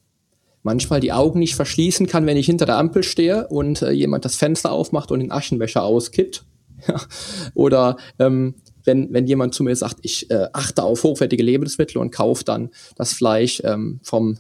[0.68, 4.26] manchmal die Augen nicht verschließen kann, wenn ich hinter der Ampel stehe und äh, jemand
[4.26, 6.44] das Fenster aufmacht und den Aschenbecher auskippt.
[7.54, 12.10] Oder ähm, wenn, wenn jemand zu mir sagt, ich äh, achte auf hochwertige Lebensmittel und
[12.10, 14.38] kaufe dann das Fleisch ähm, vom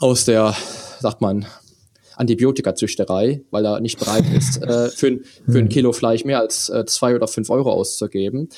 [0.00, 0.56] aus der,
[0.98, 1.46] sagt man,
[2.16, 6.68] Antibiotikazüchterei, weil er nicht bereit ist, äh, für, ein, für ein Kilo Fleisch mehr als
[6.68, 8.48] äh, zwei oder fünf Euro auszugeben.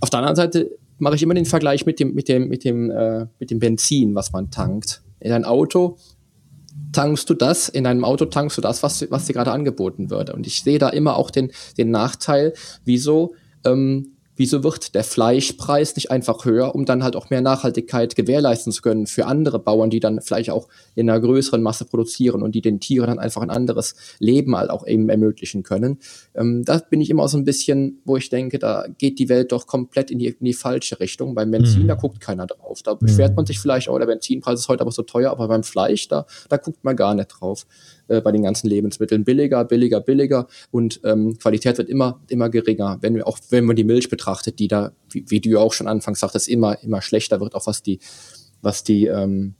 [0.00, 2.92] Auf der anderen Seite mache ich immer den Vergleich mit dem, mit dem, mit dem,
[2.92, 5.02] äh, mit dem Benzin, was man tankt.
[5.18, 5.98] In ein Auto
[6.92, 10.30] tankst du das, in einem Auto tankst du das, was, was dir gerade angeboten wird.
[10.30, 12.52] Und ich sehe da immer auch den, den Nachteil,
[12.84, 18.16] wieso ähm, wieso wird der Fleischpreis nicht einfach höher, um dann halt auch mehr Nachhaltigkeit
[18.16, 22.42] gewährleisten zu können für andere Bauern, die dann vielleicht auch in einer größeren Masse produzieren
[22.42, 25.98] und die den Tieren dann einfach ein anderes Leben halt auch eben ermöglichen können.
[26.34, 29.52] Ähm, da bin ich immer so ein bisschen, wo ich denke, da geht die Welt
[29.52, 31.34] doch komplett in die, in die falsche Richtung.
[31.34, 31.88] Beim Benzin, mhm.
[31.88, 32.82] da guckt keiner drauf.
[32.82, 33.36] Da beschwert mhm.
[33.36, 36.26] man sich vielleicht, oh, der Benzinpreis ist heute aber so teuer, aber beim Fleisch, da,
[36.48, 37.66] da guckt man gar nicht drauf
[38.12, 39.24] äh, bei den ganzen Lebensmitteln.
[39.24, 42.98] Billiger, billiger, billiger und ähm, Qualität wird immer, immer geringer.
[43.00, 45.88] Wenn wir, auch wenn man die Milch betrachtet, die da, wie, wie du auch schon
[45.88, 48.00] anfangs sagtest, immer, immer schlechter wird, auch was die,
[48.60, 49.54] was die, ähm,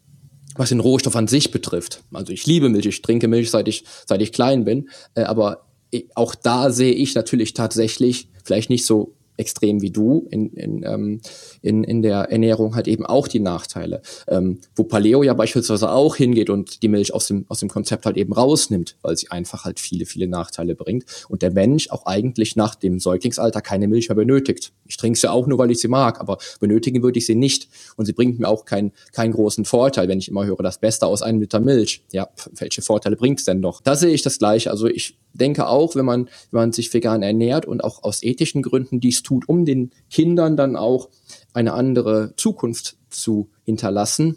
[0.55, 2.03] was den Rohstoff an sich betrifft.
[2.13, 5.67] Also ich liebe Milch, ich trinke Milch, seit ich, seit ich klein bin, äh, aber
[6.15, 11.21] auch da sehe ich natürlich tatsächlich, vielleicht nicht so extrem wie du in, in, ähm,
[11.63, 14.03] in, in der Ernährung halt eben auch die Nachteile.
[14.29, 18.07] Ähm, wo Paleo ja beispielsweise auch hingeht und die Milch aus dem, aus dem Konzept
[18.07, 22.07] halt eben rausnimmt, weil sie einfach halt viele, viele Nachteile bringt und der Mensch auch
[22.07, 24.73] eigentlich nach dem Säuglingsalter keine Milch mehr benötigt.
[24.87, 27.69] Ich trinke sie auch nur, weil ich sie mag, aber benötigen würde ich sie nicht
[27.97, 31.07] und sie bringt mir auch keinen keinen großen Vorteil, wenn ich immer höre, das Beste
[31.07, 32.05] aus einem Liter Milch.
[32.13, 33.81] Ja, welche Vorteile bringt es denn noch?
[33.81, 34.71] Da sehe ich das gleiche.
[34.71, 38.63] Also ich denke auch, wenn man, wenn man sich vegan ernährt und auch aus ethischen
[38.63, 41.09] Gründen dies tut, um den Kindern dann auch
[41.53, 44.37] eine andere Zukunft zu hinterlassen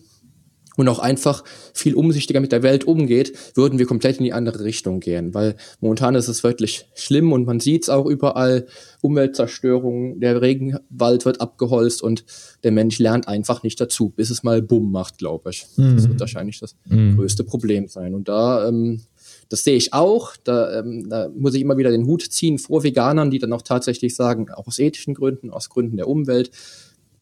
[0.77, 4.63] und auch einfach viel umsichtiger mit der Welt umgeht, würden wir komplett in die andere
[4.63, 5.33] Richtung gehen.
[5.33, 8.67] Weil momentan ist es wirklich schlimm und man sieht es auch überall,
[9.01, 12.25] Umweltzerstörung, der Regenwald wird abgeholzt und
[12.63, 15.65] der Mensch lernt einfach nicht dazu, bis es mal Bumm macht, glaube ich.
[15.77, 15.95] Mhm.
[15.95, 17.15] Das wird wahrscheinlich das mhm.
[17.15, 18.13] größte Problem sein.
[18.13, 19.01] Und da ähm,
[19.49, 20.35] das sehe ich auch.
[20.43, 23.61] Da, ähm, da muss ich immer wieder den Hut ziehen vor Veganern, die dann auch
[23.61, 26.51] tatsächlich sagen, auch aus ethischen Gründen, aus Gründen der Umwelt,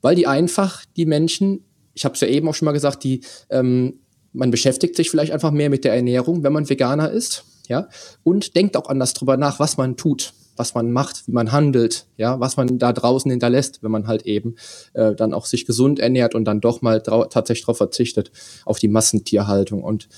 [0.01, 3.21] weil die einfach die Menschen, ich habe es ja eben auch schon mal gesagt, die
[3.49, 3.99] ähm,
[4.33, 7.87] man beschäftigt sich vielleicht einfach mehr mit der Ernährung, wenn man Veganer ist, ja,
[8.23, 12.07] und denkt auch anders drüber nach, was man tut, was man macht, wie man handelt,
[12.17, 14.55] ja, was man da draußen hinterlässt, wenn man halt eben
[14.93, 18.31] äh, dann auch sich gesund ernährt und dann doch mal tatsächlich darauf verzichtet,
[18.65, 20.09] auf die Massentierhaltung und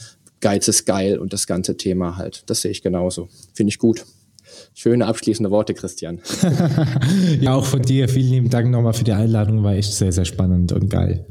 [0.45, 2.43] Geiz ist geil und das ganze Thema halt.
[2.45, 3.29] Das sehe ich genauso.
[3.55, 4.05] Finde ich gut.
[4.75, 6.21] Schöne abschließende Worte, Christian.
[7.41, 8.07] ja, auch von dir.
[8.07, 9.63] Vielen lieben Dank nochmal für die Einladung.
[9.63, 11.25] War echt sehr, sehr spannend und geil.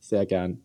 [0.00, 0.58] Sehr gern.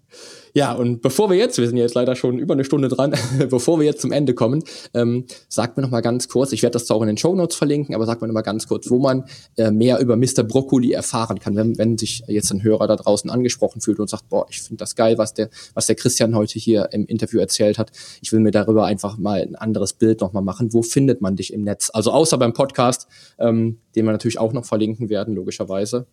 [0.58, 3.13] Ja, und bevor wir jetzt, wir sind jetzt leider schon über eine Stunde dran,
[3.52, 4.63] bevor wir jetzt zum Ende kommen,
[4.96, 7.36] ähm, sagt mir noch mal ganz kurz, ich werde das zwar auch in den Show
[7.36, 10.41] Notes verlinken, aber sagt mir noch mal ganz kurz, wo man äh, mehr über Mr.
[10.41, 14.30] Broccoli erfahren kann, wenn, wenn sich jetzt ein Hörer da draußen angesprochen fühlt und sagt,
[14.30, 17.78] boah, ich finde das geil, was der, was der Christian heute hier im Interview erzählt
[17.78, 17.91] hat.
[18.24, 20.74] Ich will mir darüber einfach mal ein anderes Bild noch mal machen.
[20.74, 21.91] Wo findet man dich im Netz?
[21.93, 23.06] Also außer beim Podcast,
[23.38, 26.08] ähm, den wir natürlich auch noch verlinken werden, logischerweise.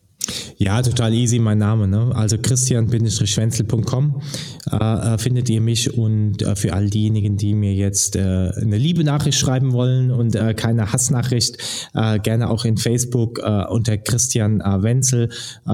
[0.57, 1.89] Ja, total easy, mein Name.
[1.89, 2.15] Ne?
[2.15, 4.23] Also christian-schwenzel.com
[4.71, 8.79] äh, äh, findet ihr mich und äh, für all diejenigen, die mir jetzt äh, eine
[8.79, 11.59] liebe Nachricht schreiben wollen und äh, keine Hassnachricht,
[11.95, 15.31] äh, gerne auch in Facebook unter Christian Wenzel.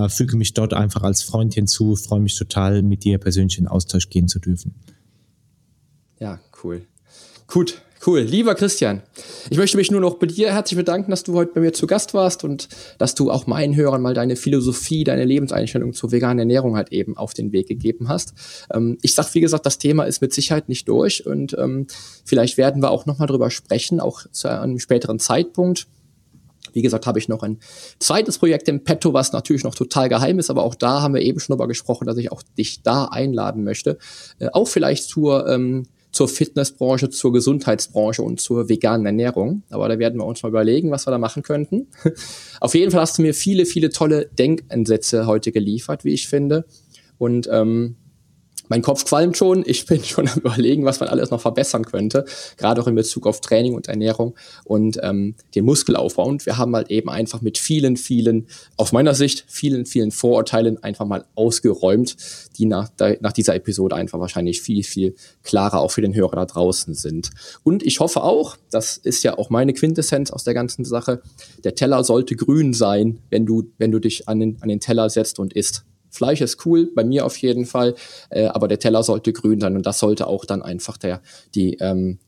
[0.09, 1.97] Füge mich dort einfach als Freund hinzu.
[1.97, 4.75] Freue mich total, mit dir persönlich in Austausch gehen zu dürfen.
[6.19, 6.83] Ja, cool.
[7.47, 9.03] Gut, Cool, lieber Christian,
[9.51, 11.87] ich möchte mich nur noch bei dir herzlich bedanken, dass du heute bei mir zu
[11.87, 16.39] Gast warst und dass du auch meinen Hörern mal deine Philosophie, deine Lebenseinstellung zur veganen
[16.39, 18.33] Ernährung halt eben auf den Weg gegeben hast.
[18.73, 21.89] Ähm, ich sag, wie gesagt, das Thema ist mit Sicherheit nicht durch und ähm,
[22.25, 25.87] vielleicht werden wir auch nochmal drüber sprechen, auch zu einem späteren Zeitpunkt.
[26.73, 27.59] Wie gesagt, habe ich noch ein
[27.99, 31.21] zweites Projekt im Petto, was natürlich noch total geheim ist, aber auch da haben wir
[31.21, 33.99] eben schon drüber gesprochen, dass ich auch dich da einladen möchte.
[34.39, 39.63] Äh, auch vielleicht zur ähm, zur Fitnessbranche, zur Gesundheitsbranche und zur veganen Ernährung.
[39.71, 41.89] Aber da werden wir uns mal überlegen, was wir da machen könnten.
[42.61, 46.65] Auf jeden Fall hast du mir viele, viele tolle Denkansätze heute geliefert, wie ich finde.
[47.19, 47.97] Und ähm,
[48.71, 49.65] mein Kopf qualmt schon.
[49.67, 52.25] Ich bin schon am überlegen, was man alles noch verbessern könnte,
[52.57, 56.25] gerade auch in Bezug auf Training und Ernährung und ähm, den Muskelaufbau.
[56.25, 60.83] Und wir haben halt eben einfach mit vielen, vielen, aus meiner Sicht, vielen, vielen Vorurteilen
[60.83, 62.17] einfach mal ausgeräumt,
[62.57, 66.47] die nach, nach dieser Episode einfach wahrscheinlich viel, viel klarer auch für den Hörer da
[66.47, 67.31] draußen sind.
[67.65, 71.23] Und ich hoffe auch, das ist ja auch meine Quintessenz aus der ganzen Sache,
[71.65, 75.11] der Teller sollte grün sein, wenn du, wenn du dich an den, an den Teller
[75.11, 75.85] setzt und isst.
[76.11, 77.95] Fleisch ist cool, bei mir auf jeden Fall,
[78.31, 81.21] äh, aber der Teller sollte grün sein und das sollte auch dann einfach der,
[81.55, 82.19] die, ähm,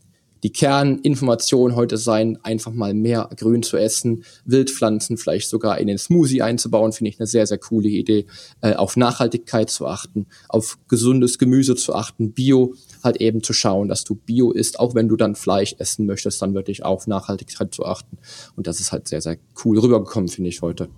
[0.43, 5.99] die Kerninformation heute sein, einfach mal mehr Grün zu essen, Wildpflanzen vielleicht sogar in den
[5.99, 8.27] Smoothie einzubauen, finde ich eine sehr, sehr coole Idee.
[8.61, 12.75] Äh, auf Nachhaltigkeit zu achten, auf gesundes Gemüse zu achten, Bio
[13.05, 16.43] halt eben zu schauen, dass du Bio isst, auch wenn du dann Fleisch essen möchtest,
[16.43, 18.19] dann wirklich auf Nachhaltigkeit zu achten.
[18.57, 20.89] Und das ist halt sehr, sehr cool rübergekommen, finde ich heute.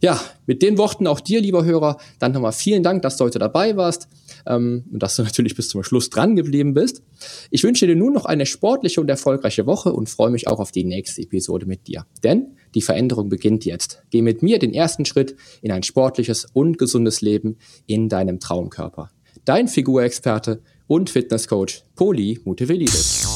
[0.00, 3.38] Ja, mit den Worten auch dir, lieber Hörer, dann nochmal vielen Dank, dass du heute
[3.38, 4.08] dabei warst.
[4.46, 7.02] Ähm, und dass du natürlich bis zum Schluss dran geblieben bist.
[7.50, 10.72] Ich wünsche dir nun noch eine sportliche und erfolgreiche Woche und freue mich auch auf
[10.72, 12.06] die nächste Episode mit dir.
[12.22, 14.02] Denn die Veränderung beginnt jetzt.
[14.10, 19.10] Geh mit mir den ersten Schritt in ein sportliches und gesundes Leben in deinem Traumkörper.
[19.44, 23.35] Dein Figurexperte und Fitnesscoach Poli Mutevelidis.